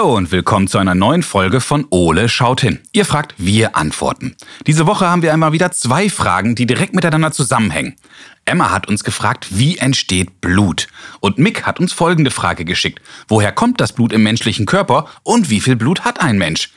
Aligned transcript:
Hallo 0.00 0.16
und 0.16 0.32
willkommen 0.32 0.66
zu 0.66 0.78
einer 0.78 0.94
neuen 0.94 1.22
Folge 1.22 1.60
von 1.60 1.86
Ole 1.90 2.30
schaut 2.30 2.62
hin. 2.62 2.78
Ihr 2.92 3.04
fragt, 3.04 3.34
wir 3.36 3.76
antworten. 3.76 4.34
Diese 4.66 4.86
Woche 4.86 5.06
haben 5.06 5.20
wir 5.20 5.30
einmal 5.30 5.52
wieder 5.52 5.72
zwei 5.72 6.08
Fragen, 6.08 6.54
die 6.54 6.64
direkt 6.64 6.94
miteinander 6.94 7.32
zusammenhängen. 7.32 7.96
Emma 8.46 8.70
hat 8.70 8.88
uns 8.88 9.04
gefragt, 9.04 9.48
wie 9.50 9.76
entsteht 9.76 10.40
Blut? 10.40 10.88
Und 11.20 11.36
Mick 11.36 11.66
hat 11.66 11.80
uns 11.80 11.92
folgende 11.92 12.30
Frage 12.30 12.64
geschickt. 12.64 13.02
Woher 13.28 13.52
kommt 13.52 13.78
das 13.78 13.92
Blut 13.92 14.14
im 14.14 14.22
menschlichen 14.22 14.64
Körper 14.64 15.04
und 15.22 15.50
wie 15.50 15.60
viel 15.60 15.76
Blut 15.76 16.02
hat 16.02 16.22
ein 16.22 16.38
Mensch? 16.38 16.70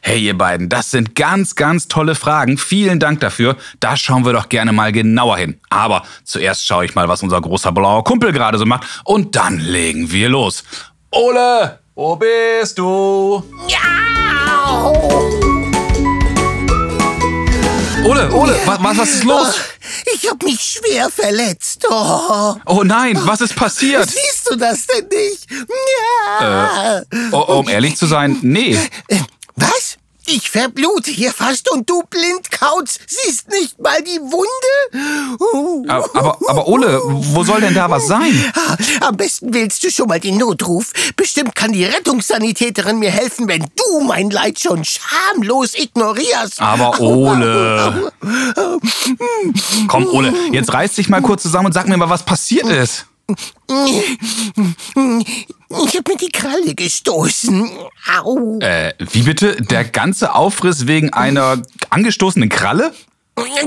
Hey 0.00 0.18
ihr 0.18 0.38
beiden, 0.38 0.70
das 0.70 0.90
sind 0.90 1.14
ganz, 1.14 1.56
ganz 1.56 1.86
tolle 1.86 2.14
Fragen. 2.14 2.56
Vielen 2.56 2.98
Dank 2.98 3.20
dafür. 3.20 3.58
Da 3.80 3.94
schauen 3.98 4.24
wir 4.24 4.32
doch 4.32 4.48
gerne 4.48 4.72
mal 4.72 4.90
genauer 4.90 5.36
hin. 5.36 5.60
Aber 5.68 6.02
zuerst 6.24 6.66
schaue 6.66 6.86
ich 6.86 6.94
mal, 6.94 7.08
was 7.08 7.22
unser 7.22 7.42
großer 7.42 7.72
blauer 7.72 8.04
Kumpel 8.04 8.32
gerade 8.32 8.56
so 8.56 8.64
macht. 8.64 9.02
Und 9.04 9.36
dann 9.36 9.58
legen 9.58 10.10
wir 10.12 10.30
los. 10.30 10.64
Ole, 11.10 11.79
wo 12.00 12.16
bist 12.16 12.78
du? 12.78 13.42
Ja! 13.68 14.90
Ole, 18.02 18.32
Ole, 18.32 18.58
was, 18.64 18.82
was, 18.82 18.96
was 18.96 19.08
ist 19.10 19.24
los? 19.24 19.54
Ich 20.14 20.30
hab 20.30 20.42
mich 20.42 20.58
schwer 20.60 21.10
verletzt. 21.10 21.86
Oh. 21.90 22.54
Oh 22.64 22.82
nein, 22.84 23.20
was 23.26 23.42
ist 23.42 23.54
passiert? 23.54 24.08
Siehst 24.08 24.50
du 24.50 24.56
das 24.56 24.86
denn 24.86 25.08
nicht? 25.08 25.46
Ja. 26.40 27.02
Oh, 27.32 27.58
um 27.58 27.68
ehrlich 27.68 27.96
zu 27.98 28.06
sein, 28.06 28.38
nee. 28.40 28.78
Äh, 29.08 29.18
Was? 29.56 29.89
Ich 30.32 30.48
verblute 30.48 31.10
hier 31.10 31.32
fast 31.32 31.68
und 31.72 31.90
du 31.90 32.04
Blindkauz 32.08 33.00
siehst 33.04 33.48
nicht 33.48 33.80
mal 33.80 34.00
die 34.00 34.20
Wunde? 34.20 35.88
Aber, 35.90 36.08
aber, 36.14 36.38
aber 36.48 36.68
Ole, 36.68 37.00
wo 37.04 37.42
soll 37.42 37.60
denn 37.60 37.74
da 37.74 37.90
was 37.90 38.06
sein? 38.06 38.52
Am 39.00 39.16
besten 39.16 39.52
wählst 39.52 39.82
du 39.82 39.90
schon 39.90 40.06
mal 40.06 40.20
den 40.20 40.36
Notruf. 40.36 40.92
Bestimmt 41.16 41.56
kann 41.56 41.72
die 41.72 41.84
Rettungssanitäterin 41.84 43.00
mir 43.00 43.10
helfen, 43.10 43.48
wenn 43.48 43.62
du 43.74 44.00
mein 44.06 44.30
Leid 44.30 44.60
schon 44.60 44.84
schamlos 44.84 45.74
ignorierst. 45.74 46.60
Aber 46.60 47.00
Ole. 47.00 48.12
Komm, 49.88 50.06
Ole, 50.06 50.32
jetzt 50.52 50.72
reiß 50.72 50.94
dich 50.94 51.08
mal 51.08 51.22
kurz 51.22 51.42
zusammen 51.42 51.66
und 51.66 51.72
sag 51.72 51.88
mir 51.88 51.96
mal, 51.96 52.08
was 52.08 52.24
passiert 52.24 52.68
ist. 52.68 53.06
Ich 55.86 55.96
hab 55.96 56.08
mir 56.08 56.16
die 56.16 56.30
Kralle 56.32 56.74
gestoßen. 56.74 57.70
Au. 58.22 58.58
Äh, 58.60 58.92
wie 58.98 59.22
bitte? 59.22 59.56
Der 59.62 59.84
ganze 59.84 60.34
Aufriss 60.34 60.86
wegen 60.86 61.12
einer 61.12 61.62
angestoßenen 61.90 62.48
Kralle? 62.48 62.92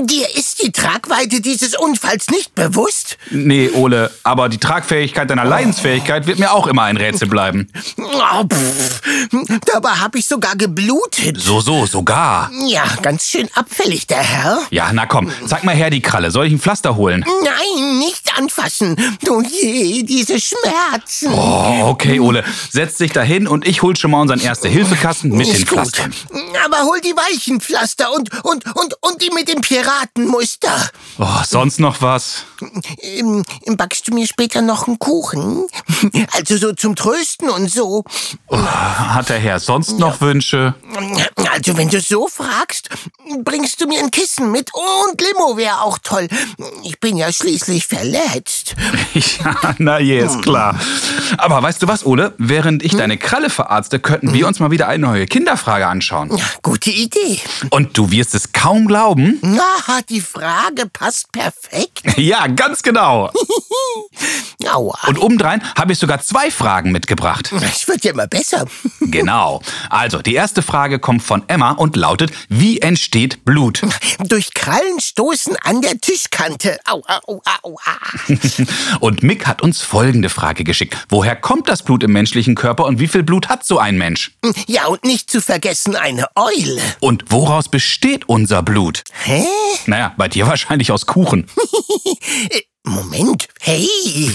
Dir 0.02 0.34
ist 0.36 0.62
die 0.62 0.72
Tragweite 0.72 1.40
dieses 1.40 1.76
Unfalls 1.76 2.28
nicht 2.28 2.54
bewusst? 2.54 3.16
Nee, 3.30 3.70
Ole, 3.70 4.10
aber 4.22 4.48
die 4.48 4.58
Tragfähigkeit 4.58 5.30
deiner 5.30 5.44
Leidensfähigkeit 5.44 6.26
wird 6.26 6.38
mir 6.38 6.52
auch 6.52 6.66
immer 6.66 6.82
ein 6.82 6.96
Rätsel 6.96 7.28
bleiben. 7.28 7.68
Oh, 7.98 8.44
pff. 8.44 9.00
Dabei 9.72 9.90
habe 9.90 10.18
ich 10.18 10.26
sogar 10.26 10.56
geblutet. 10.56 11.40
So, 11.40 11.60
so, 11.60 11.86
sogar. 11.86 12.50
Ja, 12.66 12.84
ganz 13.02 13.26
schön 13.28 13.48
abfällig, 13.54 14.06
der 14.06 14.22
Herr. 14.22 14.58
Ja, 14.70 14.90
na 14.92 15.06
komm, 15.06 15.30
zeig 15.46 15.64
mal 15.64 15.74
her 15.74 15.90
die 15.90 16.00
Kralle. 16.00 16.30
Soll 16.30 16.46
ich 16.46 16.52
ein 16.52 16.60
Pflaster 16.60 16.96
holen? 16.96 17.24
Nein, 17.42 17.98
nicht 17.98 18.36
anfassen. 18.36 18.96
Oh 19.28 19.42
je, 19.42 20.02
diese 20.02 20.38
Schmerzen. 20.40 21.32
Oh, 21.32 21.88
okay, 21.88 22.20
Ole. 22.20 22.44
Setz 22.70 22.96
dich 22.96 23.12
dahin 23.12 23.46
und 23.46 23.66
ich 23.66 23.82
hol 23.82 23.96
schon 23.96 24.10
mal 24.10 24.20
unseren 24.20 24.40
Erste-Hilfe-Kasten 24.40 25.28
mit 25.30 25.46
den 25.46 25.54
Ist 25.54 25.68
gut. 25.68 25.78
Pflastern. 25.78 26.14
Aber 26.64 26.82
hol 26.84 27.00
die 27.00 27.14
weichen 27.14 27.60
Pflaster 27.60 28.12
und, 28.12 28.30
und, 28.44 28.64
und, 28.74 28.94
und 29.00 29.22
die 29.22 29.30
mit 29.30 29.48
dem 29.48 29.60
Piratenmuster. 29.68 30.90
Oh, 31.18 31.26
sonst 31.46 31.80
noch 31.80 32.02
was? 32.02 32.44
Ähm, 33.00 33.44
backst 33.76 34.06
du 34.06 34.14
mir 34.14 34.26
später 34.26 34.60
noch 34.60 34.86
einen 34.86 34.98
Kuchen? 34.98 35.66
Also 36.32 36.56
so 36.56 36.72
zum 36.72 36.96
Trösten 36.96 37.48
und 37.48 37.70
so. 37.70 38.04
Hat 38.50 39.28
der 39.28 39.38
Herr 39.38 39.58
sonst 39.60 39.98
noch 39.98 40.20
Wünsche? 40.20 40.74
Also 41.52 41.76
wenn 41.76 41.88
du 41.88 42.00
so 42.00 42.28
fragst, 42.28 42.88
bringst 43.42 43.80
du 43.80 43.86
mir 43.86 44.00
ein 44.00 44.10
Kissen 44.10 44.50
mit 44.50 44.70
und 44.74 45.20
Limo 45.20 45.56
wäre 45.56 45.80
auch 45.80 45.98
toll. 45.98 46.28
Ich 46.82 46.98
bin 47.00 47.16
ja 47.16 47.32
schließlich 47.32 47.86
verletzt. 47.86 48.74
Ja, 49.14 49.74
na 49.78 50.00
je, 50.00 50.18
ist 50.20 50.42
klar. 50.42 50.78
Aber 51.38 51.62
weißt 51.62 51.82
du 51.82 51.88
was, 51.88 52.04
Ole? 52.04 52.34
Während 52.38 52.82
ich 52.82 52.96
deine 52.96 53.16
Kralle 53.16 53.48
verarzte, 53.48 53.98
könnten 54.00 54.32
wir 54.32 54.46
uns 54.46 54.58
mal 54.60 54.70
wieder 54.70 54.88
eine 54.88 55.06
neue 55.06 55.26
Kinderfrage 55.26 55.86
anschauen. 55.86 56.36
Ja, 56.36 56.44
Gute 56.62 56.90
Idee. 56.90 57.38
Und 57.70 57.96
du 57.96 58.10
wirst 58.10 58.34
es 58.34 58.52
kaum 58.52 58.86
glauben. 58.86 59.38
Na, 59.46 60.00
die 60.08 60.22
Frage 60.22 60.86
passt 60.86 61.30
perfekt. 61.30 62.16
Ja, 62.16 62.46
ganz 62.46 62.82
genau. 62.82 63.30
Aua. 64.68 64.98
Und 65.06 65.18
obendrein 65.18 65.62
habe 65.76 65.92
ich 65.92 65.98
sogar 65.98 66.20
zwei 66.20 66.50
Fragen 66.50 66.92
mitgebracht. 66.92 67.52
Es 67.74 67.88
wird 67.88 68.04
ja 68.04 68.12
immer 68.12 68.26
besser. 68.26 68.66
Genau. 69.00 69.60
Also, 69.90 70.22
die 70.22 70.34
erste 70.34 70.62
Frage 70.62 70.98
kommt 70.98 71.22
von 71.22 71.44
Emma 71.46 71.72
und 71.72 71.94
lautet, 71.94 72.32
wie 72.48 72.80
entsteht 72.80 73.44
Blut? 73.44 73.82
Durch 74.18 74.54
Krallen 74.54 74.98
stoßen 74.98 75.56
an 75.62 75.82
der 75.82 76.00
Tischkante. 76.00 76.78
Au, 76.86 77.02
au, 77.06 77.40
au, 77.62 77.76
au. 77.76 78.98
Und 79.00 79.22
Mick 79.22 79.46
hat 79.46 79.62
uns 79.62 79.82
folgende 79.82 80.30
Frage 80.30 80.64
geschickt. 80.64 80.96
Woher 81.10 81.36
kommt 81.36 81.68
das 81.68 81.82
Blut 81.82 82.02
im 82.02 82.12
menschlichen 82.12 82.54
Körper 82.54 82.86
und 82.86 82.98
wie 82.98 83.06
viel 83.06 83.22
Blut 83.22 83.48
hat 83.48 83.64
so 83.64 83.78
ein 83.78 83.98
Mensch? 83.98 84.32
Ja, 84.66 84.86
und 84.86 85.04
nicht 85.04 85.30
zu 85.30 85.40
vergessen 85.40 85.94
eine 85.96 86.26
Eule. 86.34 86.80
Und 87.00 87.24
woraus 87.28 87.68
besteht 87.68 88.28
unser 88.28 88.62
Blut? 88.62 89.04
Hä? 89.22 89.44
Naja, 89.86 90.14
bei 90.16 90.28
dir 90.28 90.46
wahrscheinlich 90.46 90.90
aus 90.90 91.06
Kuchen. 91.06 91.46
Moment. 92.86 93.48
Hey. 93.60 94.30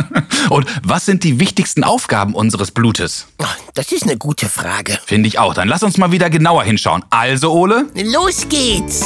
Und 0.50 0.66
was 0.82 1.06
sind 1.06 1.22
die 1.22 1.38
wichtigsten 1.38 1.84
Aufgaben 1.84 2.34
unseres 2.34 2.72
Blutes? 2.72 3.28
Das 3.74 3.92
ist 3.92 4.02
eine 4.02 4.16
gute 4.16 4.48
Frage. 4.48 4.98
Finde 5.06 5.28
ich 5.28 5.38
auch. 5.38 5.54
Dann 5.54 5.68
lass 5.68 5.82
uns 5.84 5.98
mal 5.98 6.10
wieder 6.10 6.28
genauer 6.28 6.64
hinschauen. 6.64 7.04
Also, 7.10 7.52
Ole? 7.52 7.86
Los 7.94 8.48
geht's. 8.48 9.04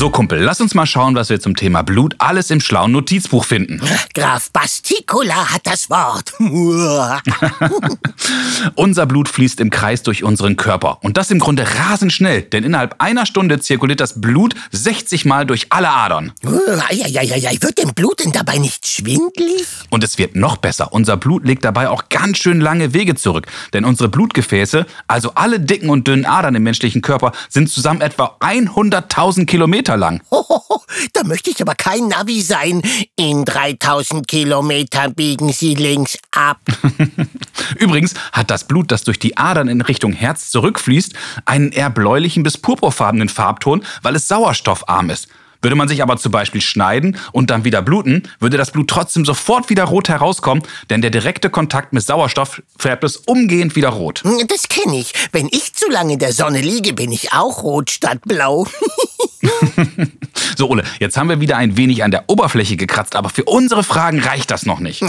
So, 0.00 0.08
Kumpel, 0.08 0.40
lass 0.40 0.62
uns 0.62 0.74
mal 0.74 0.86
schauen, 0.86 1.14
was 1.14 1.28
wir 1.28 1.40
zum 1.40 1.54
Thema 1.54 1.82
Blut 1.82 2.14
alles 2.16 2.50
im 2.50 2.62
schlauen 2.62 2.90
Notizbuch 2.90 3.44
finden. 3.44 3.82
Graf 4.14 4.50
Basticola 4.50 5.50
hat 5.52 5.66
das 5.66 5.90
Wort. 5.90 6.32
Unser 8.76 9.04
Blut 9.04 9.28
fließt 9.28 9.60
im 9.60 9.68
Kreis 9.68 10.02
durch 10.02 10.24
unseren 10.24 10.56
Körper. 10.56 11.00
Und 11.02 11.18
das 11.18 11.30
im 11.30 11.38
Grunde 11.38 11.66
rasend 11.78 12.14
schnell, 12.14 12.40
denn 12.40 12.64
innerhalb 12.64 12.94
einer 12.98 13.26
Stunde 13.26 13.60
zirkuliert 13.60 14.00
das 14.00 14.22
Blut 14.22 14.54
60 14.72 15.26
Mal 15.26 15.44
durch 15.44 15.66
alle 15.68 15.90
Adern. 15.90 16.32
Eieieiei, 16.88 17.58
wird 17.60 17.76
dem 17.76 17.92
Blut 17.92 18.24
denn 18.24 18.32
dabei 18.32 18.56
nicht 18.56 18.86
schwindlig? 18.86 19.66
Und 19.90 20.02
es 20.02 20.16
wird 20.16 20.34
noch 20.34 20.56
besser. 20.56 20.94
Unser 20.94 21.18
Blut 21.18 21.44
legt 21.44 21.62
dabei 21.62 21.90
auch 21.90 22.08
ganz 22.08 22.38
schön 22.38 22.62
lange 22.62 22.94
Wege 22.94 23.16
zurück. 23.16 23.48
Denn 23.74 23.84
unsere 23.84 24.08
Blutgefäße, 24.08 24.86
also 25.08 25.32
alle 25.34 25.60
dicken 25.60 25.90
und 25.90 26.08
dünnen 26.08 26.24
Adern 26.24 26.54
im 26.54 26.62
menschlichen 26.62 27.02
Körper, 27.02 27.32
sind 27.50 27.68
zusammen 27.68 28.00
etwa 28.00 28.38
100.000 28.40 29.44
Kilometer 29.44 29.89
lang. 29.96 30.22
Hohoho, 30.30 30.82
da 31.12 31.24
möchte 31.24 31.50
ich 31.50 31.60
aber 31.60 31.74
kein 31.74 32.08
Navi 32.08 32.42
sein. 32.42 32.82
In 33.16 33.44
3000 33.44 34.26
Kilometern 34.26 35.14
biegen 35.14 35.52
Sie 35.52 35.74
links 35.74 36.18
ab. 36.30 36.58
Übrigens 37.78 38.14
hat 38.32 38.50
das 38.50 38.64
Blut, 38.64 38.90
das 38.90 39.04
durch 39.04 39.18
die 39.18 39.36
Adern 39.36 39.68
in 39.68 39.80
Richtung 39.80 40.12
Herz 40.12 40.50
zurückfließt, 40.50 41.14
einen 41.44 41.72
eher 41.72 41.90
bläulichen 41.90 42.42
bis 42.42 42.58
purpurfarbenen 42.58 43.28
Farbton, 43.28 43.84
weil 44.02 44.16
es 44.16 44.28
sauerstoffarm 44.28 45.10
ist. 45.10 45.28
Würde 45.62 45.76
man 45.76 45.88
sich 45.88 46.02
aber 46.02 46.16
zum 46.16 46.32
Beispiel 46.32 46.60
schneiden 46.60 47.18
und 47.32 47.50
dann 47.50 47.64
wieder 47.64 47.82
bluten, 47.82 48.22
würde 48.38 48.56
das 48.56 48.70
Blut 48.70 48.88
trotzdem 48.88 49.26
sofort 49.26 49.68
wieder 49.68 49.84
rot 49.84 50.08
herauskommen, 50.08 50.62
denn 50.88 51.02
der 51.02 51.10
direkte 51.10 51.50
Kontakt 51.50 51.92
mit 51.92 52.02
Sauerstoff 52.02 52.62
färbt 52.78 53.04
es 53.04 53.18
umgehend 53.18 53.76
wieder 53.76 53.90
rot. 53.90 54.22
Das 54.48 54.68
kenne 54.68 54.98
ich. 54.98 55.12
Wenn 55.32 55.48
ich 55.50 55.74
zu 55.74 55.90
lange 55.90 56.14
in 56.14 56.18
der 56.18 56.32
Sonne 56.32 56.62
liege, 56.62 56.94
bin 56.94 57.12
ich 57.12 57.32
auch 57.32 57.62
rot 57.62 57.90
statt 57.90 58.20
blau. 58.24 58.66
So, 60.56 60.68
Ole, 60.68 60.84
jetzt 60.98 61.16
haben 61.16 61.28
wir 61.30 61.40
wieder 61.40 61.56
ein 61.56 61.76
wenig 61.78 62.04
an 62.04 62.10
der 62.10 62.24
Oberfläche 62.28 62.76
gekratzt, 62.76 63.16
aber 63.16 63.30
für 63.30 63.44
unsere 63.44 63.82
Fragen 63.82 64.20
reicht 64.20 64.50
das 64.50 64.66
noch 64.66 64.78
nicht. 64.78 65.02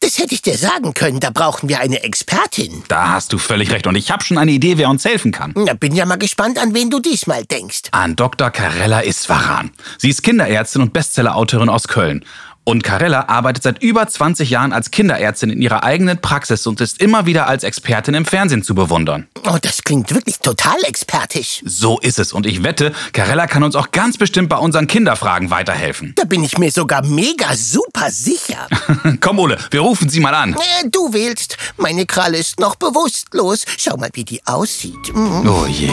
Das 0.00 0.18
hätte 0.18 0.32
ich 0.32 0.40
dir 0.40 0.56
sagen 0.56 0.94
können. 0.94 1.20
Da 1.20 1.28
brauchen 1.30 1.68
wir 1.68 1.80
eine 1.80 2.02
Expertin. 2.02 2.82
Da 2.88 3.10
hast 3.10 3.32
du 3.32 3.38
völlig 3.38 3.70
recht 3.70 3.86
und 3.86 3.96
ich 3.96 4.10
habe 4.10 4.24
schon 4.24 4.38
eine 4.38 4.52
Idee, 4.52 4.78
wer 4.78 4.88
uns 4.88 5.04
helfen 5.04 5.32
kann. 5.32 5.52
Na, 5.56 5.74
bin 5.74 5.94
ja 5.94 6.06
mal 6.06 6.16
gespannt, 6.16 6.58
an 6.58 6.74
wen 6.74 6.88
du 6.88 7.00
diesmal 7.00 7.44
denkst. 7.44 7.82
An 7.90 8.16
Dr. 8.16 8.50
Carella 8.50 9.00
Iswaran. 9.02 9.72
Sie 9.98 10.08
ist 10.08 10.22
Kinderärztin 10.22 10.80
und 10.80 10.92
Bestsellerautorin 10.92 11.68
aus 11.68 11.88
Köln. 11.88 12.24
Und 12.64 12.82
Carella 12.82 13.28
arbeitet 13.28 13.62
seit 13.62 13.82
über 13.82 14.06
20 14.06 14.48
Jahren 14.48 14.72
als 14.72 14.90
Kinderärztin 14.90 15.50
in 15.50 15.60
ihrer 15.60 15.84
eigenen 15.84 16.18
Praxis 16.20 16.66
und 16.66 16.80
ist 16.80 17.00
immer 17.00 17.26
wieder 17.26 17.46
als 17.46 17.62
Expertin 17.62 18.14
im 18.14 18.24
Fernsehen 18.24 18.62
zu 18.62 18.74
bewundern. 18.74 19.26
Oh, 19.46 19.58
das 19.60 19.84
klingt 19.84 20.12
wirklich 20.14 20.38
total 20.38 20.76
expertisch. 20.84 21.60
So 21.66 22.00
ist 22.00 22.18
es 22.18 22.32
und 22.32 22.46
ich 22.46 22.62
wette, 22.62 22.92
Carella 23.12 23.46
kann 23.46 23.62
uns 23.62 23.76
auch 23.76 23.90
ganz 23.90 24.16
bestimmt 24.16 24.48
bei 24.48 24.56
unseren 24.56 24.86
Kinderfragen 24.86 25.50
weiterhelfen. 25.50 26.14
Da 26.16 26.24
bin 26.24 26.42
ich 26.42 26.56
mir 26.56 26.70
sogar 26.70 27.04
mega 27.04 27.54
super 27.54 28.10
sicher. 28.10 28.66
Komm, 29.20 29.40
Ole, 29.40 29.58
wir 29.70 29.80
rufen 29.80 30.08
sie 30.08 30.20
mal 30.20 30.34
an. 30.34 30.54
Äh, 30.54 30.88
du 30.90 31.12
wählst. 31.12 31.58
Meine 31.76 32.06
Kralle 32.06 32.38
ist 32.38 32.60
noch 32.60 32.76
bewusstlos. 32.76 33.64
Schau 33.76 33.98
mal, 33.98 34.10
wie 34.14 34.24
die 34.24 34.40
aussieht. 34.46 35.14
Mhm. 35.14 35.46
Oh 35.46 35.66
je. 35.66 35.90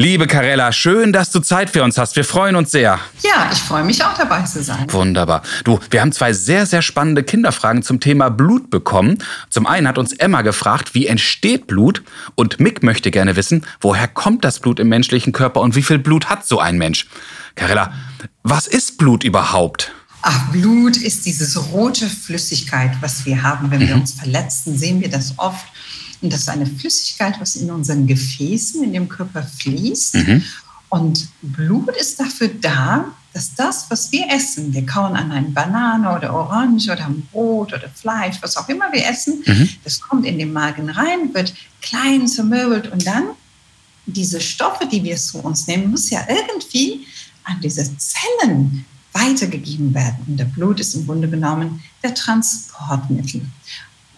Liebe 0.00 0.26
Karella, 0.26 0.72
schön, 0.72 1.12
dass 1.12 1.30
du 1.30 1.40
Zeit 1.40 1.68
für 1.68 1.84
uns 1.84 1.98
hast. 1.98 2.16
Wir 2.16 2.24
freuen 2.24 2.56
uns 2.56 2.70
sehr. 2.70 2.98
Ja, 3.22 3.50
ich 3.52 3.58
freue 3.58 3.84
mich 3.84 4.02
auch 4.02 4.16
dabei 4.16 4.40
zu 4.44 4.62
sein. 4.62 4.90
Wunderbar. 4.90 5.42
Du, 5.64 5.78
wir 5.90 6.00
haben 6.00 6.10
zwei 6.12 6.32
sehr, 6.32 6.64
sehr 6.64 6.80
spannende 6.80 7.22
Kinderfragen 7.22 7.82
zum 7.82 8.00
Thema 8.00 8.30
Blut 8.30 8.70
bekommen. 8.70 9.18
Zum 9.50 9.66
einen 9.66 9.86
hat 9.86 9.98
uns 9.98 10.14
Emma 10.14 10.40
gefragt, 10.40 10.94
wie 10.94 11.06
entsteht 11.06 11.66
Blut? 11.66 12.02
Und 12.34 12.60
Mick 12.60 12.82
möchte 12.82 13.10
gerne 13.10 13.36
wissen, 13.36 13.66
woher 13.82 14.08
kommt 14.08 14.42
das 14.42 14.60
Blut 14.60 14.80
im 14.80 14.88
menschlichen 14.88 15.34
Körper 15.34 15.60
und 15.60 15.76
wie 15.76 15.82
viel 15.82 15.98
Blut 15.98 16.30
hat 16.30 16.46
so 16.46 16.58
ein 16.58 16.78
Mensch? 16.78 17.06
Karella, 17.54 17.92
was 18.42 18.66
ist 18.66 18.96
Blut 18.96 19.22
überhaupt? 19.22 19.92
Ach, 20.22 20.50
Blut 20.50 20.96
ist 20.96 21.26
diese 21.26 21.58
rote 21.58 22.08
Flüssigkeit, 22.08 22.92
was 23.02 23.26
wir 23.26 23.42
haben, 23.42 23.70
wenn 23.70 23.80
wir 23.80 23.94
mhm. 23.94 24.00
uns 24.00 24.14
verletzen, 24.14 24.78
sehen 24.78 25.02
wir 25.02 25.10
das 25.10 25.34
oft. 25.36 25.66
Und 26.22 26.32
das 26.32 26.40
ist 26.40 26.48
eine 26.48 26.66
Flüssigkeit, 26.66 27.40
was 27.40 27.56
in 27.56 27.70
unseren 27.70 28.06
Gefäßen, 28.06 28.82
in 28.84 28.92
dem 28.92 29.08
Körper 29.08 29.42
fließt. 29.42 30.16
Mhm. 30.16 30.44
Und 30.88 31.28
Blut 31.40 31.96
ist 31.96 32.18
dafür 32.20 32.48
da, 32.48 33.06
dass 33.32 33.54
das, 33.54 33.86
was 33.88 34.10
wir 34.10 34.28
essen, 34.28 34.74
wir 34.74 34.84
kauen 34.84 35.14
an 35.14 35.30
eine 35.30 35.48
Banane 35.48 36.16
oder 36.16 36.34
Orange 36.34 36.90
oder 36.90 37.06
ein 37.06 37.22
Brot 37.30 37.72
oder 37.72 37.88
Fleisch, 37.88 38.36
was 38.40 38.56
auch 38.56 38.68
immer 38.68 38.92
wir 38.92 39.06
essen, 39.06 39.42
mhm. 39.46 39.68
das 39.84 40.00
kommt 40.00 40.26
in 40.26 40.38
den 40.38 40.52
Magen 40.52 40.90
rein, 40.90 41.32
wird 41.32 41.54
klein 41.80 42.26
zermöbelt 42.26 42.90
und 42.90 43.06
dann 43.06 43.24
diese 44.06 44.40
Stoffe, 44.40 44.86
die 44.86 45.04
wir 45.04 45.16
zu 45.16 45.38
uns 45.38 45.66
nehmen, 45.68 45.90
muss 45.90 46.10
ja 46.10 46.26
irgendwie 46.28 47.06
an 47.44 47.60
diese 47.62 47.88
Zellen 47.96 48.84
weitergegeben 49.12 49.94
werden. 49.94 50.18
Und 50.26 50.36
der 50.36 50.44
Blut 50.44 50.80
ist 50.80 50.94
im 50.94 51.06
Grunde 51.06 51.28
genommen 51.28 51.82
der 52.02 52.14
Transportmittel. 52.14 53.42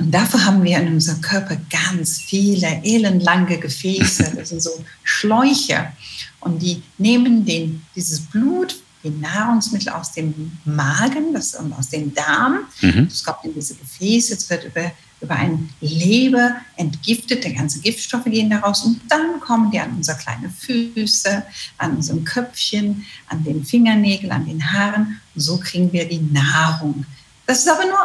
Und 0.02 0.10
dafür 0.10 0.44
haben 0.44 0.64
wir 0.64 0.78
in 0.80 0.94
unserem 0.94 1.20
Körper 1.20 1.56
ganz 1.70 2.18
viele 2.18 2.80
elendlange 2.82 3.58
Gefäße, 3.58 4.32
das 4.36 4.48
sind 4.48 4.60
so 4.60 4.70
Schläuche. 5.04 5.92
Und 6.40 6.60
die 6.60 6.82
nehmen 6.98 7.44
den, 7.44 7.82
dieses 7.94 8.18
Blut, 8.18 8.74
die 9.04 9.10
Nahrungsmittel 9.10 9.90
aus 9.90 10.10
dem 10.10 10.58
Magen, 10.64 11.32
das, 11.32 11.54
aus 11.54 11.88
dem 11.90 12.12
Darm, 12.12 12.64
mhm. 12.80 13.08
das 13.08 13.22
kommt 13.22 13.44
in 13.44 13.54
diese 13.54 13.76
Gefäße, 13.76 14.34
es 14.34 14.50
wird 14.50 14.64
über, 14.64 14.90
über 15.20 15.36
ein 15.36 15.70
Leber 15.80 16.56
entgiftet, 16.76 17.44
die 17.44 17.54
ganzen 17.54 17.80
Giftstoffe 17.82 18.24
gehen 18.24 18.50
daraus 18.50 18.82
und 18.82 19.00
dann 19.08 19.38
kommen 19.38 19.70
die 19.70 19.78
an 19.78 19.92
unsere 19.96 20.18
kleinen 20.18 20.50
Füße, 20.50 21.44
an 21.78 21.94
unserem 21.94 22.24
Köpfchen, 22.24 23.06
an 23.28 23.44
den 23.44 23.64
Fingernägeln, 23.64 24.32
an 24.32 24.46
den 24.46 24.72
Haaren. 24.72 25.20
Und 25.32 25.40
so 25.40 25.58
kriegen 25.58 25.92
wir 25.92 26.08
die 26.08 26.20
Nahrung. 26.20 27.06
Das 27.46 27.60
ist 27.60 27.68
aber 27.68 27.84
nur 27.84 27.98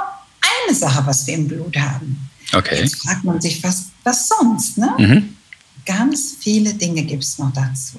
eine 0.67 0.75
Sache, 0.75 1.05
was 1.05 1.25
wir 1.27 1.35
im 1.35 1.47
Blut 1.47 1.75
haben. 1.77 2.29
Okay. 2.53 2.81
Jetzt 2.81 3.01
fragt 3.01 3.23
man 3.23 3.41
sich, 3.41 3.61
was, 3.63 3.87
was 4.03 4.27
sonst? 4.27 4.77
Ne? 4.77 4.93
Mhm. 4.97 5.37
Ganz 5.85 6.37
viele 6.39 6.73
Dinge 6.73 7.03
gibt 7.03 7.23
es 7.23 7.37
noch 7.37 7.53
dazu. 7.53 7.97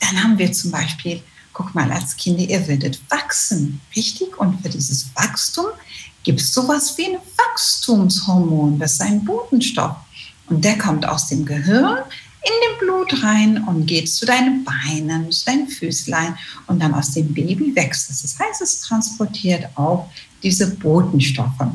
Dann 0.00 0.22
haben 0.22 0.38
wir 0.38 0.52
zum 0.52 0.70
Beispiel, 0.70 1.22
guck 1.52 1.74
mal, 1.74 1.90
als 1.90 2.16
Kinder, 2.16 2.42
ihr 2.42 2.66
werdet 2.66 3.00
wachsen, 3.10 3.80
richtig? 3.94 4.38
Und 4.38 4.60
für 4.62 4.68
dieses 4.68 5.06
Wachstum 5.14 5.66
gibt 6.22 6.40
es 6.40 6.52
sowas 6.52 6.96
wie 6.96 7.06
ein 7.06 7.18
Wachstumshormon, 7.36 8.78
das 8.78 8.94
ist 8.94 9.00
ein 9.02 9.24
Botenstoff. 9.24 9.96
Und 10.48 10.64
der 10.64 10.76
kommt 10.78 11.06
aus 11.06 11.28
dem 11.28 11.44
Gehirn 11.44 11.98
in 12.44 12.52
den 12.68 12.78
Blut 12.78 13.22
rein 13.22 13.64
und 13.64 13.86
geht 13.86 14.10
zu 14.10 14.26
deinen 14.26 14.64
Beinen, 14.64 15.32
zu 15.32 15.46
deinen 15.46 15.68
Füßlein 15.68 16.36
und 16.66 16.80
dann 16.82 16.92
aus 16.92 17.12
dem 17.12 17.32
Baby 17.32 17.74
wächst 17.74 18.10
es. 18.10 18.22
Das 18.22 18.38
heißt, 18.38 18.60
es 18.60 18.80
transportiert 18.80 19.66
auch 19.76 20.10
diese 20.42 20.70
Botenstoffe. 20.76 21.68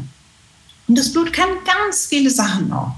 Das 1.00 1.14
Blut 1.14 1.32
kann 1.32 1.48
ganz 1.64 2.08
viele 2.08 2.30
Sachen 2.30 2.68
noch. 2.68 2.94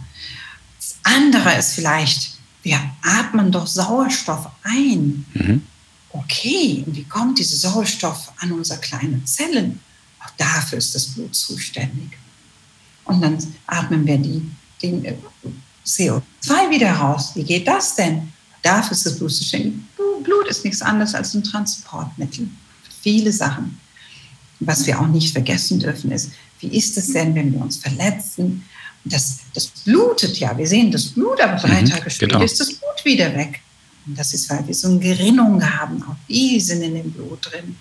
Das 0.80 0.96
andere 1.04 1.56
ist 1.60 1.74
vielleicht, 1.76 2.32
wir 2.64 2.80
atmen 3.04 3.52
doch 3.52 3.68
Sauerstoff 3.68 4.48
ein. 4.64 5.24
Mhm. 5.36 5.62
Okay, 6.10 6.84
und 6.84 6.96
wie 6.96 7.04
kommt 7.04 7.38
dieser 7.38 7.58
Sauerstoff 7.58 8.34
an 8.40 8.54
unsere 8.54 8.80
kleinen 8.80 9.24
Zellen? 9.28 9.80
Auch 10.20 10.32
dafür 10.36 10.80
ist 10.80 10.96
das 10.96 11.06
Blut 11.10 11.36
zuständig. 11.36 12.18
Und 13.06 13.22
dann 13.22 13.38
atmen 13.68 14.04
wir 14.08 14.18
die, 14.18 14.50
den 14.82 15.06
äh, 15.06 15.14
CO2 15.86 16.72
wieder 16.72 16.94
raus. 16.94 17.34
Wie 17.36 17.44
geht 17.44 17.68
das 17.68 17.94
denn? 17.94 18.34
Dafür 18.64 18.94
ist 18.94 19.06
das 19.06 19.20
Blut 19.20 19.32
zuständig. 19.32 19.74
Blut 20.24 20.48
ist 20.48 20.66
nichts 20.66 20.82
anderes 20.82 21.14
als 21.14 21.36
ein 21.36 21.44
Transportmittel. 21.44 22.50
Viele 23.04 23.32
Sachen. 23.32 23.80
Was 24.62 24.86
wir 24.86 25.00
auch 25.00 25.08
nicht 25.08 25.34
vergessen 25.34 25.80
dürfen, 25.80 26.12
ist, 26.12 26.32
wie 26.60 26.68
ist 26.68 26.98
es 26.98 27.14
denn, 27.14 27.34
wenn 27.34 27.52
wir 27.52 27.62
uns 27.62 27.78
verletzen? 27.78 28.64
Das, 29.04 29.40
das 29.56 29.68
blutet 29.68 30.38
ja. 30.40 30.56
Wir 30.56 30.68
sehen 30.68 30.92
das 30.92 31.08
Blut, 31.08 31.42
aber 31.42 31.56
drei 31.56 31.82
mhm, 31.82 31.90
Tage 31.90 32.10
später 32.10 32.34
genau. 32.34 32.46
ist 32.46 32.60
das 32.60 32.74
Blut 32.74 33.04
wieder 33.04 33.36
weg. 33.36 33.62
Und 34.06 34.18
das 34.18 34.34
ist, 34.34 34.50
weil 34.50 34.66
wir 34.68 34.74
so 34.76 34.88
eine 34.88 35.00
Gerinnung 35.00 35.64
haben. 35.64 36.04
Auch 36.04 36.16
die 36.30 36.60
sind 36.60 36.84
in 36.84 36.96
dem 36.96 37.12
Blut 37.12 37.52
drin. 37.52 37.76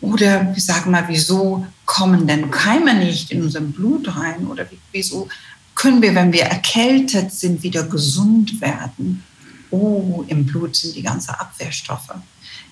Oder 0.00 0.54
wir 0.54 0.62
sagen 0.62 0.90
mal, 0.92 1.04
wieso 1.08 1.66
kommen 1.84 2.26
denn 2.26 2.50
Keime 2.50 2.94
nicht 2.94 3.30
in 3.32 3.42
unserem 3.42 3.72
Blut 3.72 4.16
rein? 4.16 4.46
Oder 4.46 4.66
wieso 4.92 5.28
können 5.74 6.00
wir, 6.02 6.14
wenn 6.14 6.32
wir 6.32 6.44
erkältet 6.44 7.32
sind, 7.32 7.62
wieder 7.62 7.82
gesund 7.84 8.60
werden? 8.60 9.24
Oh, 9.70 10.24
im 10.28 10.46
Blut 10.46 10.76
sind 10.76 10.94
die 10.94 11.02
ganzen 11.02 11.30
Abwehrstoffe 11.30 12.14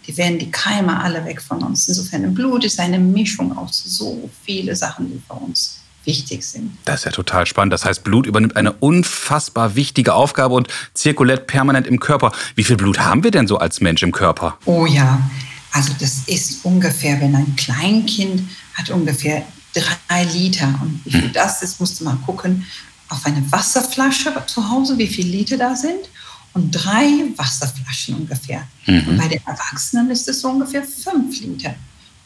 die 0.07 0.17
werden 0.17 0.39
die 0.39 0.51
Keime 0.51 1.01
alle 1.01 1.25
weg 1.25 1.41
von 1.41 1.63
uns. 1.63 1.89
Insofern 1.89 2.25
im 2.25 2.35
Blut 2.35 2.65
ist 2.65 2.81
eine 2.81 2.99
Mischung 2.99 3.57
aus 3.57 3.83
so 3.85 4.29
viele 4.45 4.75
Sachen, 4.75 5.11
die 5.11 5.23
für 5.27 5.35
uns 5.35 5.79
wichtig 6.05 6.45
sind. 6.45 6.77
Das 6.85 7.01
ist 7.01 7.05
ja 7.05 7.11
total 7.13 7.47
spannend. 7.47 7.73
Das 7.73 7.85
heißt, 7.85 8.03
Blut 8.03 8.27
übernimmt 8.27 8.57
eine 8.57 8.73
unfassbar 8.73 9.77
wichtige 9.77 10.15
Aufgabe 10.15 10.55
und 10.55 10.69
zirkuliert 10.95 11.47
permanent 11.47 11.87
im 11.87 12.01
Körper. 12.01 12.33
Wie 12.57 12.65
viel 12.65 12.77
Blut 12.77 12.99
haben 12.99 13.23
wir 13.23 13.31
denn 13.31 13.47
so 13.47 13.59
als 13.59 13.81
Mensch 13.81 14.03
im 14.03 14.13
Körper? 14.13 14.59
Oh 14.65 14.87
ja, 14.87 15.21
also 15.71 15.93
das 16.01 16.23
ist 16.27 16.65
ungefähr, 16.65 17.21
wenn 17.21 17.35
ein 17.35 17.55
Kleinkind 17.57 18.43
hat 18.75 18.91
ungefähr 18.91 19.45
drei 19.75 20.25
Liter. 20.25 20.75
Und 20.83 21.01
wie 21.05 21.13
viel 21.13 21.23
hm. 21.23 21.33
das 21.33 21.63
ist, 21.63 21.79
musst 21.81 22.01
du 22.01 22.05
mal 22.05 22.19
gucken 22.27 22.67
auf 23.09 23.27
eine 23.27 23.45
Wasserflasche 23.53 24.33
zu 24.47 24.71
Hause, 24.71 24.97
wie 24.97 25.07
viele 25.07 25.29
Liter 25.29 25.59
da 25.59 25.77
sind 25.77 26.09
und 26.55 26.71
drei 26.71 27.33
Wasserflaschen 27.37 28.17
ungefähr. 28.17 28.67
Mhm. 28.87 29.09
Und 29.09 29.19
bei 29.19 29.29
den 29.29 29.41
Erwachsenen 29.47 30.11
ist 30.11 30.29
es 30.29 30.41
so 30.41 30.51
ungefähr 30.51 30.83
fünf 30.83 31.41
Liter. 31.41 31.75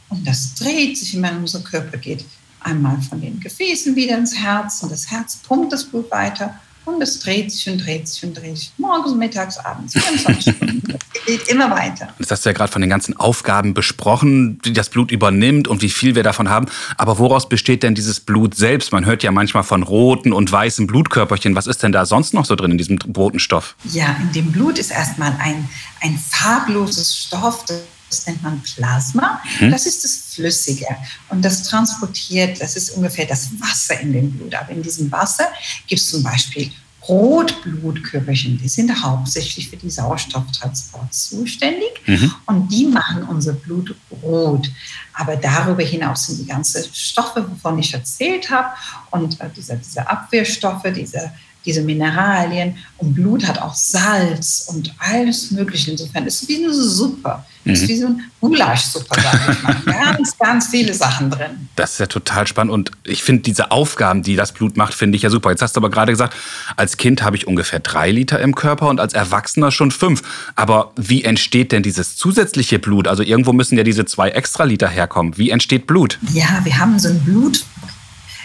Und 0.08 0.26
das 0.26 0.55
dreht 0.55 0.96
sich, 0.99 1.20
wenn 1.20 1.38
unseren 1.38 1.64
Körper 1.64 1.96
geht. 1.99 2.25
Einmal 2.61 3.00
von 3.02 3.20
den 3.20 3.38
Gefäßen 3.38 3.95
wieder 3.95 4.18
ins 4.18 4.37
Herz 4.37 4.83
und 4.83 4.90
das 4.90 5.11
Herz 5.11 5.37
pumpt 5.37 5.73
das 5.73 5.85
Blut 5.85 6.11
weiter 6.11 6.59
und 6.87 7.02
es 7.02 7.19
dreht 7.19 7.52
sich 7.52 7.69
und 7.69 7.85
dreht 7.85 8.09
sich 8.09 8.23
und 8.23 8.35
dreht 8.35 8.57
sich. 8.57 8.73
Morgens, 8.78 9.14
mittags, 9.14 9.59
abends, 9.59 9.93
24 9.93 10.55
Stunden. 10.55 10.83
Es 11.14 11.25
geht 11.26 11.49
immer 11.49 11.71
weiter. 11.71 12.09
Das 12.19 12.31
hast 12.31 12.45
du 12.45 12.50
ja 12.50 12.52
gerade 12.52 12.71
von 12.71 12.81
den 12.81 12.90
ganzen 12.90 13.16
Aufgaben 13.16 13.75
besprochen, 13.75 14.61
die 14.64 14.73
das 14.73 14.88
Blut 14.88 15.11
übernimmt 15.11 15.69
und 15.69 15.83
wie 15.83 15.88
viel 15.88 16.14
wir 16.14 16.23
davon 16.23 16.49
haben. 16.49 16.66
Aber 16.97 17.19
woraus 17.19 17.49
besteht 17.49 17.83
denn 17.83 17.95
dieses 17.95 18.21
Blut 18.21 18.55
selbst? 18.55 18.93
Man 18.93 19.05
hört 19.05 19.23
ja 19.23 19.33
manchmal 19.33 19.64
von 19.64 19.83
roten 19.83 20.33
und 20.33 20.50
weißen 20.50 20.87
Blutkörperchen. 20.87 21.55
Was 21.57 21.66
ist 21.66 21.83
denn 21.83 21.93
da 21.93 22.07
sonst 22.07 22.35
noch 22.35 22.45
so 22.45 22.55
drin 22.55 22.73
in 22.73 22.78
diesem 22.78 22.97
Botenstoff? 22.99 23.75
Ja, 23.85 24.16
in 24.21 24.33
dem 24.33 24.52
Blut 24.52 24.78
ist 24.78 24.90
erstmal 24.90 25.37
ein, 25.40 25.69
ein 26.00 26.19
farbloses 26.19 27.16
Stoff. 27.16 27.64
Das 28.08 28.26
nennt 28.26 28.42
man 28.42 28.62
Plasma. 28.62 29.40
Hm. 29.58 29.70
Das 29.70 29.86
ist 29.86 30.04
das 30.04 30.34
Flüssige. 30.34 30.86
Und 31.28 31.42
das 31.42 31.64
transportiert, 31.64 32.60
das 32.60 32.76
ist 32.76 32.90
ungefähr 32.90 33.26
das 33.26 33.50
Wasser 33.60 34.00
in 34.00 34.12
dem 34.12 34.30
Blut. 34.30 34.54
Aber 34.54 34.70
in 34.70 34.82
diesem 34.82 35.10
Wasser 35.10 35.48
gibt 35.86 36.00
es 36.00 36.10
zum 36.10 36.22
Beispiel 36.22 36.70
Rotblutkörperchen, 37.08 38.58
die 38.58 38.68
sind 38.68 39.02
hauptsächlich 39.02 39.68
für 39.68 39.76
die 39.76 39.90
Sauerstofftransport 39.90 41.14
zuständig 41.14 41.90
mhm. 42.06 42.32
und 42.46 42.68
die 42.68 42.86
machen 42.86 43.22
unser 43.25 43.52
Blut 43.52 43.94
rot. 44.22 44.68
Aber 45.12 45.36
darüber 45.36 45.82
hinaus 45.82 46.26
sind 46.26 46.40
die 46.40 46.46
ganzen 46.46 46.82
Stoffe, 46.92 47.46
wovon 47.48 47.78
ich 47.78 47.94
erzählt 47.94 48.50
habe, 48.50 48.68
und 49.10 49.40
äh, 49.40 49.48
diese, 49.54 49.76
diese 49.76 50.08
Abwehrstoffe, 50.08 50.86
diese 50.94 51.32
diese 51.66 51.82
Mineralien 51.82 52.76
und 52.99 53.14
Blut 53.14 53.46
hat 53.46 53.61
auch 53.61 53.75
Salz 53.75 54.66
und 54.68 54.94
alles 54.99 55.50
Mögliche. 55.50 55.90
Insofern 55.90 56.26
ist 56.26 56.42
es 56.42 56.49
wie 56.49 56.64
eine 56.64 56.73
Suppe. 56.73 57.44
Mhm. 57.64 57.73
ist 57.73 57.88
wie 57.88 57.99
so 57.99 58.06
eine 58.06 58.18
Gulaschsuppe, 58.40 59.20
sage 59.20 59.38
ich 59.50 59.62
mal. 59.62 59.76
ganz, 59.85 60.38
ganz 60.38 60.68
viele 60.68 60.94
Sachen 60.94 61.30
drin. 61.30 61.68
Das 61.75 61.92
ist 61.94 61.99
ja 61.99 62.06
total 62.06 62.46
spannend 62.46 62.73
und 62.73 62.92
ich 63.02 63.25
finde 63.25 63.42
diese 63.42 63.73
Aufgaben, 63.73 64.23
die 64.23 64.37
das 64.37 64.52
Blut 64.52 64.76
macht, 64.76 64.94
finde 64.94 65.16
ich 65.16 65.23
ja 65.23 65.30
super. 65.30 65.50
Jetzt 65.50 65.62
hast 65.62 65.75
du 65.75 65.80
aber 65.80 65.90
gerade 65.90 66.12
gesagt, 66.12 66.37
als 66.76 66.96
Kind 66.96 67.23
habe 67.23 67.37
ich 67.37 67.49
ungefähr 67.49 67.80
drei 67.80 68.12
Liter 68.12 68.38
im 68.38 68.54
Körper 68.54 68.88
und 68.88 69.00
als 69.00 69.14
Erwachsener 69.14 69.73
schon 69.73 69.90
fünf. 69.90 70.23
Aber 70.54 70.92
wie 70.96 71.25
entsteht 71.25 71.73
denn 71.73 71.82
dieses 71.82 72.16
zusätzliche 72.16 72.78
Blut? 72.78 73.08
Also 73.08 73.25
irgendwo 73.25 73.52
müssen 73.52 73.76
ja 73.76 73.82
diese 73.82 74.04
zwei 74.04 74.30
extra 74.30 74.62
Liter 74.62 74.88
herkommen. 74.88 75.37
Wie 75.37 75.50
entsteht 75.50 75.88
Blut? 75.88 76.20
Ja, 76.32 76.61
wir 76.62 76.78
haben 76.78 76.99
so 77.00 77.08
ein 77.08 77.18
Blut 77.20 77.64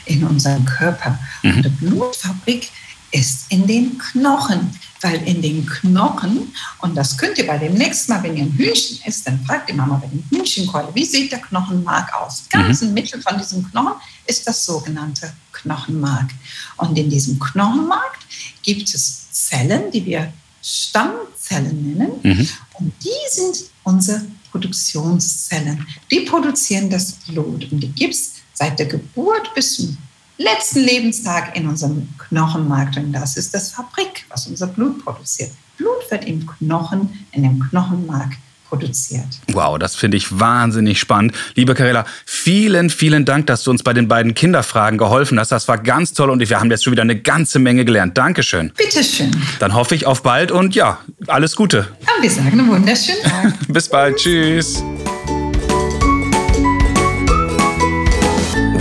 in 0.06 0.24
unserem 0.24 0.66
Körper. 0.66 1.20
Mhm. 1.44 1.52
Und 1.52 1.66
die 1.66 1.70
Blutfabrik 1.70 2.70
ist 3.12 3.46
in 3.50 3.68
den 3.68 3.98
Knochen. 3.98 4.78
Weil 5.04 5.28
in 5.28 5.42
den 5.42 5.66
Knochen, 5.66 6.54
und 6.78 6.96
das 6.96 7.18
könnt 7.18 7.36
ihr 7.40 7.48
bei 7.48 7.58
dem 7.58 7.74
nächsten 7.74 8.12
Mal, 8.12 8.22
wenn 8.22 8.38
ihr 8.38 8.44
ein 8.44 8.54
Hühnchen 8.54 9.00
isst, 9.04 9.26
dann 9.26 9.44
fragt 9.46 9.68
die 9.68 9.74
Mama 9.74 9.96
bei 9.96 10.06
dem 10.06 10.24
Hühnchenkeule, 10.30 10.90
wie 10.94 11.06
sieht 11.06 11.32
der 11.32 11.40
Knochenmark 11.40 12.14
aus? 12.14 12.44
Ganz 12.52 12.82
mhm. 12.82 12.90
im 12.90 12.94
Mittel 12.94 13.20
von 13.20 13.36
diesem 13.36 13.68
Knochen 13.72 13.94
ist 14.28 14.46
das 14.46 14.64
sogenannte 14.64 15.34
Knochenmark. 15.54 16.30
Und 16.78 16.96
in 16.96 17.10
diesem 17.10 17.40
Knochenmark 17.40 18.20
gibt 18.62 18.94
es 18.94 19.32
Zellen, 19.32 19.90
die 19.92 20.06
wir 20.06 20.32
Stammzellen 20.62 21.32
Zellen 21.52 21.98
nennen. 21.98 22.12
Mhm. 22.24 22.48
Und 22.74 22.94
die 23.04 23.30
sind 23.30 23.66
unsere 23.84 24.22
Produktionszellen. 24.52 25.86
Die 26.10 26.22
produzieren 26.22 26.90
das 26.90 27.14
Blut 27.14 27.72
und 27.72 27.80
die 27.80 27.92
gibt 27.92 28.14
es 28.14 28.34
seit 28.54 28.80
der 28.80 28.86
Geburt 28.86 29.54
bis 29.56 29.76
zum 29.76 29.98
letzten 30.44 30.80
Lebenstag 30.80 31.56
in 31.56 31.68
unserem 31.68 32.08
Knochenmark. 32.18 32.96
Und 32.98 33.14
das 33.14 33.38
ist 33.38 33.54
das 33.54 33.72
Fabrik, 33.72 34.26
was 34.30 34.48
unser 34.48 34.68
Blut 34.68 35.04
produziert. 35.04 35.52
Blut 35.78 36.10
wird 36.10 36.26
im 36.26 36.46
Knochen, 36.46 37.26
in 37.32 37.44
dem 37.44 37.60
Knochenmark 37.60 38.34
produziert. 38.72 39.28
Wow, 39.52 39.78
das 39.78 39.96
finde 39.96 40.16
ich 40.16 40.40
wahnsinnig 40.40 40.98
spannend. 41.00 41.36
Liebe 41.56 41.74
Karela, 41.74 42.06
vielen, 42.26 42.90
vielen 42.90 43.26
Dank, 43.26 43.48
dass 43.48 43.64
du 43.64 43.72
uns 43.72 43.84
bei 43.84 43.92
den 43.92 44.08
beiden 44.08 44.34
Kinderfragen 44.34 44.98
geholfen 44.98 45.38
hast. 45.40 45.52
Das 45.52 45.68
war 45.68 45.78
ganz 45.78 46.14
toll 46.14 46.30
und 46.30 46.40
wir 46.40 46.60
haben 46.60 46.72
jetzt 46.72 46.86
schon 46.86 46.92
wieder 46.92 47.04
eine 47.04 47.20
ganze 47.20 47.60
Menge 47.60 47.84
gelernt. 47.84 48.18
Dankeschön. 48.18 48.72
Bitteschön. 48.78 49.32
Dann 49.60 49.74
hoffe 49.74 49.94
ich 49.96 50.06
auf 50.06 50.24
bald 50.24 50.52
und 50.52 50.74
ja, 50.74 51.00
alles 51.28 51.58
Gute. 51.58 51.90
Und 52.16 52.24
wir 52.24 52.32
sagen 52.32 52.52
einen 52.52 52.68
wunderschönen 52.70 53.24
Tag. 53.24 53.54
Bis 53.68 53.90
bald. 53.90 54.16
Tschüss. 54.16 54.82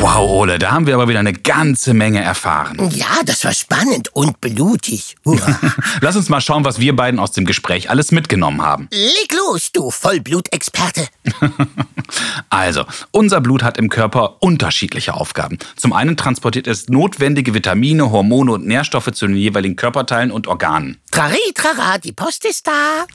Wow, 0.00 0.30
Ole, 0.30 0.58
da 0.58 0.70
haben 0.70 0.86
wir 0.86 0.94
aber 0.94 1.08
wieder 1.08 1.18
eine 1.18 1.34
ganze 1.34 1.92
Menge 1.92 2.22
erfahren. 2.22 2.78
Ja, 3.00 3.06
das 3.24 3.44
war 3.44 3.52
spannend 3.52 4.08
und 4.14 4.40
blutig. 4.40 5.16
Lass 6.00 6.16
uns 6.16 6.28
mal 6.28 6.40
schauen, 6.40 6.64
was 6.64 6.80
wir 6.80 6.94
beiden 6.94 7.20
aus 7.20 7.32
dem 7.32 7.44
Gespräch 7.44 7.88
alles 7.88 8.10
mitgenommen 8.10 8.62
haben. 8.62 8.88
Leg 8.90 9.32
los, 9.32 9.70
du 9.72 9.90
Vollblutexperte. 9.90 11.06
also, 12.50 12.84
unser 13.10 13.40
Blut 13.40 13.62
hat 13.62 13.78
im 13.78 13.88
Körper 13.88 14.42
unterschiedliche 14.42 15.14
Aufgaben. 15.14 15.58
Zum 15.76 15.92
einen 15.92 16.16
transportiert 16.16 16.66
es 16.66 16.88
notwendige 16.88 17.54
Vitamine, 17.54 18.10
Hormone 18.10 18.52
und 18.52 18.66
Nährstoffe 18.66 19.12
zu 19.12 19.26
den 19.26 19.36
jeweiligen 19.36 19.76
Körperteilen 19.76 20.30
und 20.30 20.46
Organen. 20.46 20.98
Trari, 21.10 21.38
trara, 21.54 21.98
die 21.98 22.12
Post 22.12 22.44
ist 22.44 22.66
da. 22.66 23.06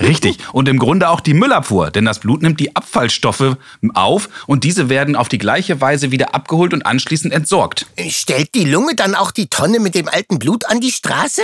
Richtig. 0.00 0.38
Und 0.52 0.68
im 0.68 0.78
Grunde 0.78 1.08
auch 1.10 1.20
die 1.20 1.34
Müllabfuhr, 1.34 1.90
denn 1.90 2.04
das 2.04 2.20
Blut 2.20 2.42
nimmt 2.42 2.60
die 2.60 2.74
Abfallstoffe 2.74 3.56
auf 3.94 4.28
und 4.46 4.64
diese 4.64 4.88
werden 4.88 5.16
auf 5.16 5.28
die 5.28 5.38
gleiche 5.38 5.80
Weise 5.80 6.10
wieder 6.10 6.34
abgeholt 6.36 6.72
und 6.72 6.86
anschließend 6.86 7.32
entsorgt. 7.32 7.86
Stellt 8.08 8.54
die 8.54 8.64
Lunge 8.64 8.94
dann 8.94 9.14
auch 9.14 9.32
die 9.32 9.48
Tonne 9.48 9.80
mit 9.80 9.94
dem 9.94 10.08
alten 10.08 10.38
Blut 10.38 10.64
an 10.66 10.80
die 10.80 10.92
Straße? 10.92 11.42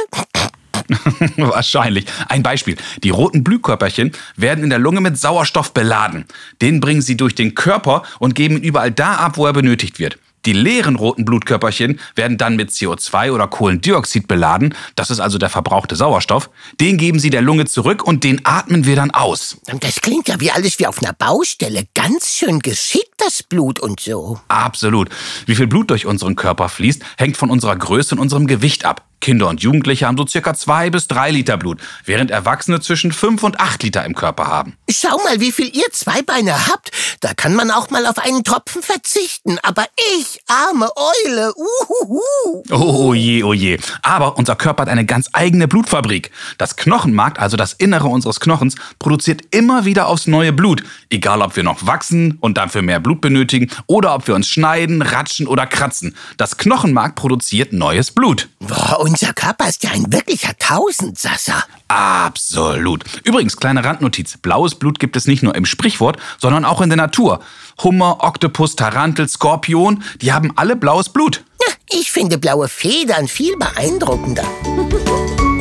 Wahrscheinlich. 1.36 2.06
Ein 2.28 2.42
Beispiel. 2.42 2.76
Die 3.02 3.10
roten 3.10 3.42
Blühkörperchen 3.42 4.12
werden 4.36 4.64
in 4.64 4.70
der 4.70 4.78
Lunge 4.78 5.00
mit 5.00 5.18
Sauerstoff 5.18 5.72
beladen. 5.72 6.26
Den 6.60 6.80
bringen 6.80 7.02
sie 7.02 7.16
durch 7.16 7.34
den 7.34 7.54
Körper 7.54 8.02
und 8.18 8.34
geben 8.34 8.56
ihn 8.58 8.62
überall 8.62 8.90
da 8.90 9.16
ab, 9.16 9.36
wo 9.36 9.46
er 9.46 9.52
benötigt 9.52 9.98
wird. 9.98 10.18
Die 10.44 10.52
leeren 10.52 10.96
roten 10.96 11.24
Blutkörperchen 11.24 12.00
werden 12.14 12.38
dann 12.38 12.56
mit 12.56 12.70
CO2 12.70 13.32
oder 13.32 13.46
Kohlendioxid 13.46 14.26
beladen. 14.26 14.74
Das 14.96 15.10
ist 15.10 15.20
also 15.20 15.38
der 15.38 15.50
verbrauchte 15.50 15.94
Sauerstoff. 15.94 16.50
Den 16.80 16.96
geben 16.96 17.18
sie 17.18 17.30
der 17.30 17.42
Lunge 17.42 17.66
zurück 17.66 18.02
und 18.02 18.24
den 18.24 18.40
atmen 18.44 18.84
wir 18.84 18.96
dann 18.96 19.12
aus. 19.12 19.58
Das 19.80 20.00
klingt 20.00 20.28
ja 20.28 20.40
wie 20.40 20.50
alles 20.50 20.78
wie 20.78 20.86
auf 20.86 21.02
einer 21.02 21.12
Baustelle. 21.12 21.86
Ganz 21.94 22.34
schön 22.34 22.58
geschickt, 22.58 23.12
das 23.18 23.42
Blut 23.42 23.78
und 23.78 24.00
so. 24.00 24.40
Absolut. 24.48 25.08
Wie 25.46 25.54
viel 25.54 25.66
Blut 25.68 25.90
durch 25.90 26.06
unseren 26.06 26.34
Körper 26.34 26.68
fließt, 26.68 27.02
hängt 27.16 27.36
von 27.36 27.50
unserer 27.50 27.76
Größe 27.76 28.14
und 28.14 28.20
unserem 28.20 28.46
Gewicht 28.46 28.84
ab. 28.84 29.06
Kinder 29.22 29.48
und 29.48 29.62
Jugendliche 29.62 30.06
haben 30.06 30.16
so 30.18 30.26
circa 30.26 30.52
zwei 30.52 30.90
bis 30.90 31.06
drei 31.06 31.30
Liter 31.30 31.56
Blut, 31.56 31.78
während 32.04 32.32
Erwachsene 32.32 32.80
zwischen 32.80 33.12
fünf 33.12 33.44
und 33.44 33.60
acht 33.60 33.82
Liter 33.84 34.04
im 34.04 34.16
Körper 34.16 34.48
haben. 34.48 34.76
Schau 34.92 35.16
mal, 35.24 35.40
wie 35.40 35.52
viel 35.52 35.74
ihr 35.74 35.90
Zweibeine 35.92 36.68
habt. 36.68 36.90
Da 37.20 37.34
kann 37.34 37.54
man 37.54 37.70
auch 37.70 37.90
mal 37.90 38.06
auf 38.06 38.18
einen 38.18 38.44
Tropfen 38.44 38.82
verzichten. 38.82 39.58
Aber 39.62 39.86
ich, 40.16 40.40
arme 40.46 40.90
Eule, 40.96 41.54
uhuhu. 41.56 42.62
Oh 42.70 43.14
je, 43.14 43.42
oh 43.42 43.52
je. 43.52 43.78
Aber 44.02 44.36
unser 44.36 44.56
Körper 44.56 44.82
hat 44.82 44.88
eine 44.88 45.06
ganz 45.06 45.30
eigene 45.32 45.68
Blutfabrik. 45.68 46.30
Das 46.58 46.76
Knochenmark, 46.76 47.40
also 47.40 47.56
das 47.56 47.72
Innere 47.72 48.08
unseres 48.08 48.40
Knochens, 48.40 48.74
produziert 48.98 49.42
immer 49.50 49.84
wieder 49.84 50.06
aufs 50.08 50.26
neue 50.26 50.52
Blut. 50.52 50.82
Egal, 51.10 51.42
ob 51.42 51.56
wir 51.56 51.62
noch 51.62 51.86
wachsen 51.86 52.36
und 52.40 52.58
dafür 52.58 52.82
mehr 52.82 53.00
Blut 53.00 53.20
benötigen 53.20 53.70
oder 53.86 54.14
ob 54.14 54.26
wir 54.26 54.34
uns 54.34 54.48
schneiden, 54.48 55.02
ratschen 55.02 55.46
oder 55.46 55.66
kratzen. 55.66 56.16
Das 56.36 56.56
Knochenmark 56.56 57.14
produziert 57.14 57.72
neues 57.72 58.10
Blut. 58.10 58.48
Boah, 58.60 59.00
unser 59.00 59.32
Körper 59.32 59.68
ist 59.68 59.82
ja 59.84 59.90
ein 59.90 60.12
wirklicher 60.12 60.56
Tausendsasser. 60.58 61.64
Absolut. 61.88 63.04
Übrigens, 63.24 63.56
kleine 63.56 63.84
Randnotiz. 63.84 64.38
Blaues 64.38 64.74
Blut 64.82 64.98
gibt 64.98 65.16
es 65.16 65.28
nicht 65.28 65.44
nur 65.44 65.54
im 65.54 65.64
Sprichwort, 65.64 66.16
sondern 66.38 66.64
auch 66.64 66.80
in 66.80 66.90
der 66.90 66.96
Natur. 66.96 67.40
Hummer, 67.82 68.18
Oktopus, 68.20 68.74
Tarantel, 68.74 69.28
Skorpion, 69.28 70.02
die 70.20 70.32
haben 70.32 70.52
alle 70.56 70.74
blaues 70.74 71.08
Blut. 71.08 71.44
Ich 71.88 72.10
finde 72.10 72.38
blaue 72.38 72.68
Federn 72.68 73.28
viel 73.28 73.56
beeindruckender. 73.56 74.44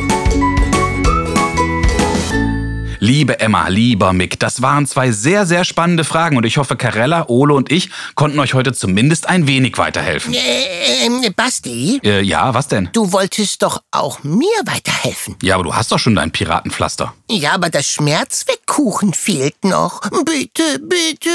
Liebe 3.04 3.40
Emma, 3.40 3.66
lieber 3.66 4.12
Mick, 4.12 4.38
das 4.38 4.62
waren 4.62 4.86
zwei 4.86 5.10
sehr, 5.10 5.44
sehr 5.44 5.64
spannende 5.64 6.04
Fragen 6.04 6.36
und 6.36 6.46
ich 6.46 6.56
hoffe, 6.56 6.76
Carella, 6.76 7.24
Ole 7.26 7.52
und 7.52 7.72
ich 7.72 7.90
konnten 8.14 8.38
euch 8.38 8.54
heute 8.54 8.72
zumindest 8.72 9.28
ein 9.28 9.48
wenig 9.48 9.76
weiterhelfen. 9.76 10.32
Äh, 10.34 11.06
äh, 11.06 11.30
Basti? 11.34 12.00
Äh, 12.04 12.22
ja, 12.22 12.54
was 12.54 12.68
denn? 12.68 12.90
Du 12.92 13.10
wolltest 13.10 13.64
doch 13.64 13.82
auch 13.90 14.22
mir 14.22 14.46
weiterhelfen. 14.66 15.34
Ja, 15.42 15.56
aber 15.56 15.64
du 15.64 15.74
hast 15.74 15.90
doch 15.90 15.98
schon 15.98 16.14
dein 16.14 16.30
Piratenpflaster. 16.30 17.12
Ja, 17.28 17.54
aber 17.54 17.70
das 17.70 17.88
Schmerzwegkuchen 17.88 19.14
fehlt 19.14 19.64
noch. 19.64 20.02
Bitte, 20.24 20.78
bitte. 20.78 21.28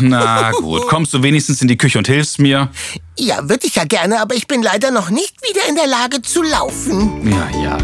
Na 0.00 0.50
gut, 0.50 0.86
kommst 0.86 1.14
du 1.14 1.22
wenigstens 1.22 1.62
in 1.62 1.68
die 1.68 1.78
Küche 1.78 1.96
und 1.96 2.08
hilfst 2.08 2.38
mir? 2.40 2.68
Ja, 3.18 3.48
würde 3.48 3.66
ich 3.66 3.76
ja 3.76 3.84
gerne, 3.84 4.20
aber 4.20 4.34
ich 4.34 4.46
bin 4.46 4.62
leider 4.62 4.90
noch 4.90 5.08
nicht 5.08 5.34
wieder 5.48 5.66
in 5.66 5.76
der 5.76 5.86
Lage 5.86 6.20
zu 6.20 6.42
laufen. 6.42 7.26
Ja, 7.26 7.48
ja. 7.58 7.78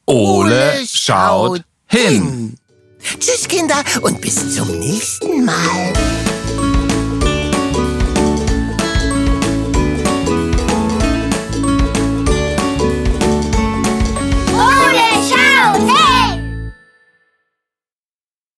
Ole, 0.05 0.73
Ole 0.79 0.87
schaut 0.87 1.63
hin. 1.87 2.09
hin. 2.09 2.57
Tschüss, 3.19 3.47
Kinder, 3.47 3.83
und 4.01 4.19
bis 4.21 4.55
zum 4.55 4.79
nächsten 4.79 5.45
Mal. 5.45 5.93